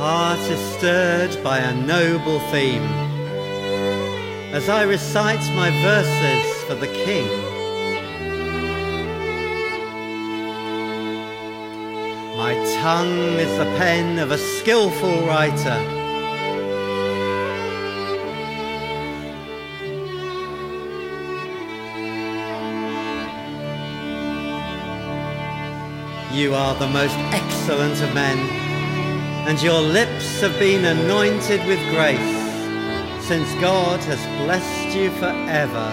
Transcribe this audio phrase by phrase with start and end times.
[0.00, 2.88] heart is stirred by a noble theme
[4.50, 7.28] as I recite my verses for the King.
[12.34, 15.78] My tongue is the pen of a skillful writer.
[26.32, 28.69] You are the most excellent of men,
[29.46, 32.36] and your lips have been anointed with grace,
[33.26, 35.88] since God has blessed you forever.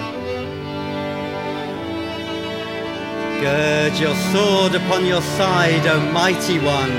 [3.42, 6.92] Gird your sword upon your side, O mighty one.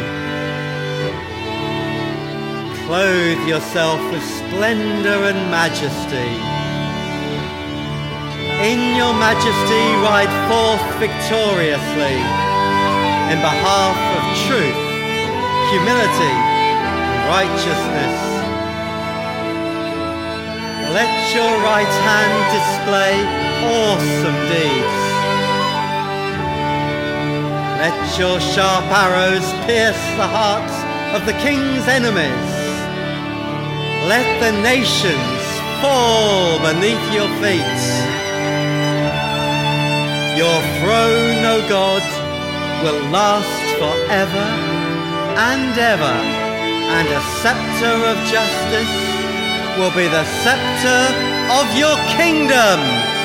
[2.87, 6.31] Clothe yourself with splendor and majesty.
[8.65, 12.17] In your majesty ride forth victoriously
[13.33, 14.88] in behalf of truth,
[15.71, 18.17] humility, and righteousness.
[20.97, 23.21] Let your right hand display
[23.69, 24.99] awesome deeds.
[27.85, 30.73] Let your sharp arrows pierce the hearts
[31.13, 32.51] of the king's enemies.
[34.09, 35.43] Let the nations
[35.83, 37.81] fall beneath your feet.
[40.41, 42.05] Your throne, O God,
[42.83, 44.78] will last forever
[45.39, 46.17] and ever,
[46.99, 48.95] and a scepter of justice
[49.79, 51.01] will be the scepter
[51.55, 53.18] of your kingdom.